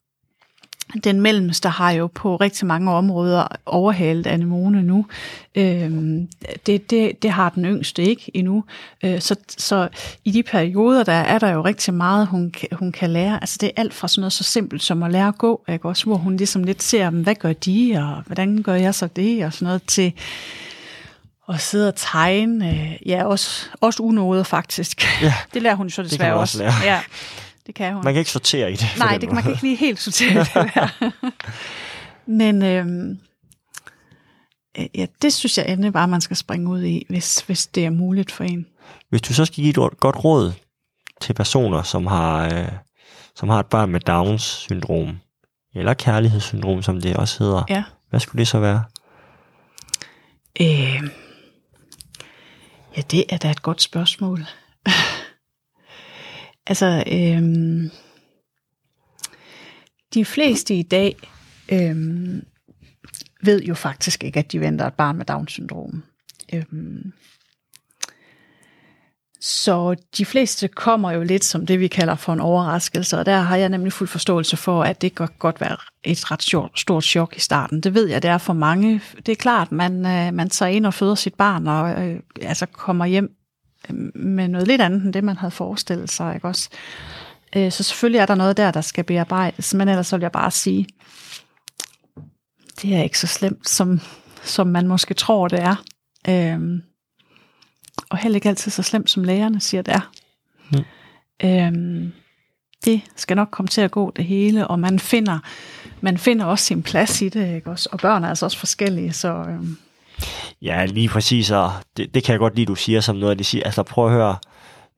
[1.05, 5.07] den mellemste har jo på rigtig mange områder overhalet anemone nu.
[5.55, 6.29] Øhm,
[6.67, 8.65] det, det, det har den yngste ikke endnu.
[9.05, 9.89] Øh, så, så
[10.25, 13.41] i de perioder, der er der jo rigtig meget, hun, hun kan lære.
[13.41, 15.89] Altså det er alt fra sådan noget så simpelt som at lære at gå, ikke?
[15.89, 19.45] Også, hvor hun ligesom lidt ser, hvad gør de, og hvordan gør jeg så det,
[19.45, 20.13] og sådan noget til
[21.49, 22.71] at sidde og tegne.
[22.71, 25.23] Øh, ja, også, også unådet faktisk.
[25.23, 26.65] Ja, det lærer hun så desværre også.
[26.65, 26.81] også.
[26.83, 26.93] Lære.
[26.95, 27.01] Ja.
[27.69, 28.05] Det kan hun.
[28.05, 28.87] Man kan ikke sortere i det.
[28.99, 31.13] Nej, det, man kan ikke lige helt sortere i det.
[32.41, 33.19] Men øhm,
[34.79, 37.85] øh, ja, det synes jeg endelig bare, man skal springe ud i, hvis, hvis det
[37.85, 38.67] er muligt for en.
[39.11, 40.53] Hvis du så skal give et godt råd
[41.21, 42.69] til personer, som har, øh,
[43.37, 45.19] som har et barn med Downs syndrom,
[45.75, 47.85] eller kærlighedssyndrom, som det også hedder, ja.
[48.11, 48.85] hvad skulle det så være?
[50.61, 51.11] Øh,
[52.97, 54.47] ja, det er da et godt spørgsmål.
[56.69, 57.91] Altså, øhm,
[60.15, 61.17] de fleste i dag
[61.73, 62.43] øhm,
[63.43, 66.03] ved jo faktisk ikke, at de venter et barn med Down-syndrom.
[66.55, 67.13] Øhm,
[69.41, 73.41] så de fleste kommer jo lidt som det, vi kalder for en overraskelse, og der
[73.41, 77.37] har jeg nemlig fuld forståelse for, at det kan godt være et ret stort, chok
[77.37, 77.81] i starten.
[77.81, 79.01] Det ved jeg, det er for mange.
[79.27, 82.67] Det er klart, man, øh, man tager ind og føder sit barn, og øh, altså
[82.67, 83.38] kommer hjem
[84.15, 86.35] med noget lidt andet end det, man havde forestillet sig.
[86.35, 86.69] Ikke også?
[87.57, 90.51] Øh, så selvfølgelig er der noget der, der skal bearbejdes, men ellers vil jeg bare
[90.51, 90.87] sige,
[92.83, 94.01] det er ikke så slemt, som,
[94.43, 95.85] som man måske tror, det er.
[96.29, 96.83] Øhm,
[98.11, 100.13] og heller ikke altid så slemt, som lægerne siger, det er.
[100.73, 100.85] Mm.
[101.49, 102.13] Øhm,
[102.85, 105.39] det skal nok komme til at gå det hele, og man finder,
[106.01, 107.89] man finder også sin plads i det, ikke også?
[107.93, 109.77] Og børn er altså også forskellige, så øhm,
[110.63, 113.45] Ja, lige præcis, og det, det kan jeg godt lide, du siger som noget, de
[113.45, 113.65] siger.
[113.65, 114.37] Altså prøv at høre,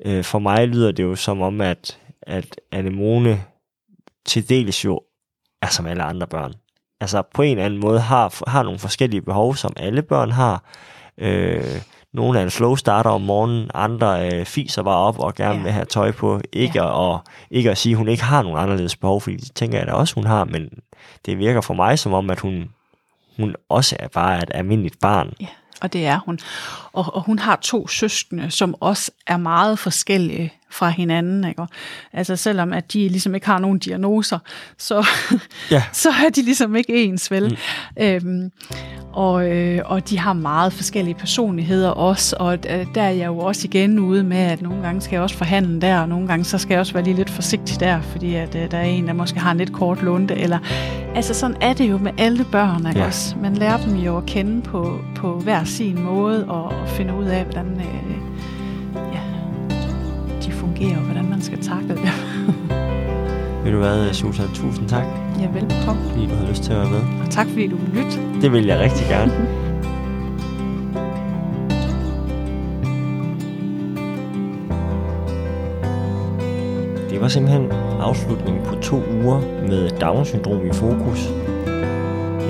[0.07, 3.45] øh, for mig lyder det jo som om, at, at anemone
[4.27, 5.01] til dels jo
[5.63, 6.53] er som alle andre børn.
[7.01, 10.65] Altså på en eller anden måde har, har nogle forskellige behov, som alle børn har.
[11.19, 15.57] Øh, nogle er en slow starter om morgenen, andre øh, fiser bare op og gerne
[15.57, 15.63] ja.
[15.63, 16.41] vil have tøj på.
[16.53, 17.15] Ikke, ja.
[17.15, 19.87] at, ikke at sige, at hun ikke har nogen anderledes behov, fordi det tænker jeg
[19.87, 20.69] da også, hun har, men
[21.27, 22.71] det virker for mig som om, at hun
[23.37, 25.33] hun også er bare et almindeligt barn.
[25.41, 25.47] Ja,
[25.81, 26.39] og det er hun.
[26.93, 31.45] Og, og hun har to søskende, som også er meget forskellige fra hinanden.
[31.45, 31.67] Ikke?
[32.13, 34.39] Altså selvom at de ligesom ikke har nogen diagnoser,
[34.79, 35.07] så,
[35.71, 35.83] ja.
[36.03, 37.59] så er de ligesom ikke ens, vel?
[37.97, 38.03] Mm.
[38.03, 38.53] Øhm,
[39.13, 43.39] Og, øh, og de har meget forskellige personligheder også, og øh, der er jeg jo
[43.39, 46.45] også igen ude med, at nogle gange skal jeg også forhandle der, og nogle gange
[46.45, 49.07] så skal jeg også være lige lidt forsigtig der, fordi at øh, der er en,
[49.07, 50.59] der måske har en lidt kort lunde, eller
[51.15, 53.07] altså sådan er det jo med alle børn, ja.
[53.07, 53.37] også?
[53.43, 57.25] Man lærer dem jo at kende på, på hver sin måde, og, og finde ud
[57.25, 58.15] af, hvordan øh,
[59.13, 59.21] ja,
[60.47, 62.30] de fungerer, og hvordan man skal takle det.
[63.65, 64.49] Vil du hvad, Susan?
[64.55, 65.05] Tusind tak.
[65.41, 66.03] Ja, velbekomme.
[66.11, 67.01] Fordi du havde lyst til at være med.
[67.25, 68.19] Og tak fordi du vil lytte.
[68.43, 69.33] Det vil jeg rigtig gerne.
[77.11, 81.29] Det var simpelthen afslutningen på to uger med Down-syndrom i fokus.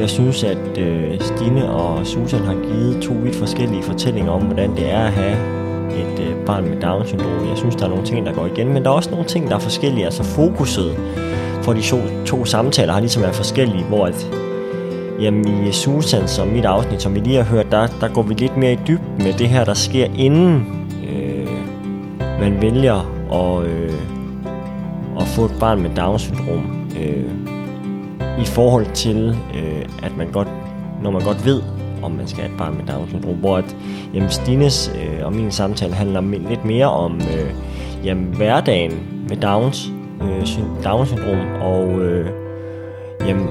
[0.01, 4.71] Jeg synes, at øh, Stine og Susan har givet to vidt forskellige fortællinger om, hvordan
[4.71, 5.60] det er at have
[5.93, 7.49] et øh, barn med Down-syndrom.
[7.49, 9.49] Jeg synes, der er nogle ting, der går igen, men der er også nogle ting,
[9.49, 10.05] der er forskellige.
[10.05, 10.97] Altså fokuset
[11.63, 14.31] for de to, to samtaler har ligesom været forskellige, hvor at,
[15.21, 18.35] jamen, i Susan, som mit afsnit, som vi lige har hørt, der, der går vi
[18.35, 20.67] lidt mere i dybden med det her, der sker inden
[21.09, 21.49] øh,
[22.41, 22.97] man vælger
[23.33, 23.93] at, øh,
[25.21, 26.87] at få et barn med Down-syndrom.
[27.01, 27.31] Øh,
[28.43, 30.49] I forhold til, øh, at man godt,
[31.03, 31.63] når man godt ved,
[32.03, 33.77] om man skal have et barn med Down-syndrom, hvor at,
[34.15, 37.55] jamen, Stines øh, og min samtale handler lidt mere om øh,
[38.05, 39.91] jamen, hverdagen med Downs,
[40.23, 40.47] øh,
[40.85, 42.31] Down-syndrom, og øh,
[43.27, 43.49] jamen,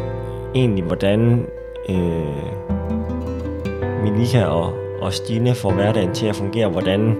[0.55, 1.45] egentlig hvordan
[1.89, 2.59] øh,
[4.03, 7.15] Milika og, og Stine får hverdagen til at fungere, hvordan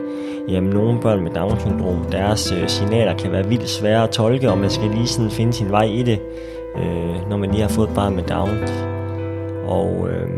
[0.50, 4.58] jamen, nogle børn med Down-syndrom, deres øh, signaler kan være vildt svære at tolke, og
[4.58, 6.20] man skal lige sådan finde sin vej i det,
[6.76, 8.58] øh, når man lige har fået et barn med Down.
[9.68, 10.30] Og øh,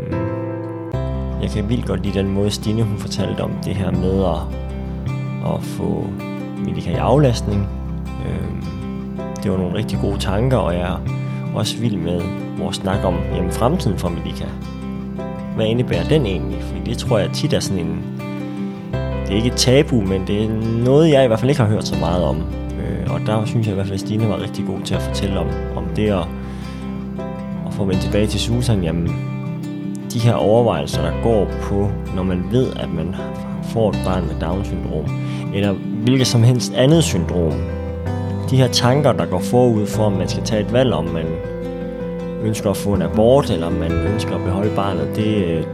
[1.42, 4.40] jeg kan vildt godt lide den måde, Stine hun fortalte om det her med at,
[5.54, 6.06] at få
[6.64, 7.68] Milika i aflastning.
[8.26, 8.66] Øh,
[9.42, 11.00] det var nogle rigtig gode tanker, og jeg er
[11.54, 12.22] også vild med
[12.58, 14.44] vores snak om jamen, fremtiden for Milika.
[15.56, 16.62] Hvad indebærer den egentlig?
[16.62, 18.04] For det tror jeg tit er sådan en...
[18.92, 20.48] Det er ikke et tabu, men det er
[20.84, 22.36] noget, jeg i hvert fald ikke har hørt så meget om.
[22.80, 25.02] Øh, og der synes jeg i hvert fald, at Stine var rigtig god til at
[25.02, 26.26] fortælle om, om det at,
[27.66, 28.82] at få vendt tilbage til Susan.
[28.82, 29.31] Jamen,
[30.14, 33.16] de her overvejelser, der går på, når man ved, at man
[33.72, 35.04] får et barn med Down-syndrom,
[35.54, 35.72] eller
[36.04, 37.52] hvilket som helst andet syndrom,
[38.50, 41.26] de her tanker, der går forud for, om man skal tage et valg, om man
[42.42, 45.68] ønsker at få en abort, eller om man ønsker at beholde barnet, det,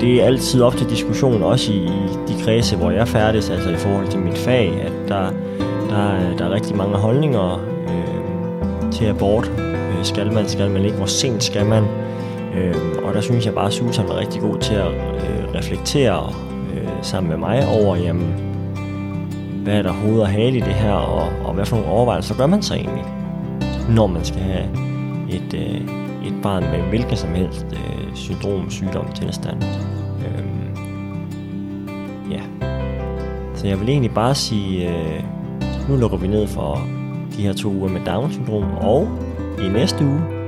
[0.00, 1.88] det er altid op til diskussion, også i, i
[2.28, 5.30] de kredse, hvor jeg færdes, altså i forhold til mit fag, at der,
[5.90, 9.52] der, der er rigtig mange holdninger øh, til abort.
[9.58, 11.84] Øh, skal man, skal man ikke, hvor sent skal man?
[12.60, 16.32] Øh, og der synes jeg bare, at Susan var rigtig god til at øh, reflektere
[16.74, 18.34] øh, sammen med mig over, jamen,
[19.62, 22.36] hvad er der hoved og hale i det her, og, og hvad for nogle overvejelser
[22.36, 23.04] gør man så egentlig,
[23.88, 24.64] når man skal have
[25.30, 25.80] et, øh,
[26.26, 29.62] et barn med hvilken som helst øh, syndrom, sygdom, tilstand.
[30.26, 30.76] Øhm,
[32.30, 32.40] ja.
[33.54, 35.22] Så jeg vil egentlig bare sige, øh,
[35.88, 36.80] nu lukker vi ned for
[37.36, 39.08] de her to uger med Down-syndrom, og
[39.58, 40.39] i næste uge,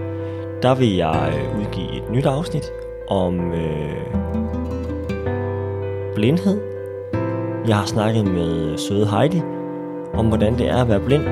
[0.63, 2.73] der vil jeg øh, udgive et nyt afsnit
[3.09, 4.15] om øh,
[6.15, 6.73] blindhed
[7.69, 9.43] jeg har snakket med øh, søde Heidi
[10.15, 11.23] om, hvordan det er at være blind,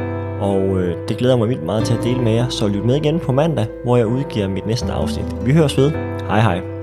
[0.40, 2.97] og øh, det glæder mig vildt meget til at dele med jer, så lyt med
[2.97, 5.47] igen på mandag, hvor jeg udgiver mit næste afsnit.
[5.47, 5.90] Vi høres ved.
[6.29, 6.80] Hej hej.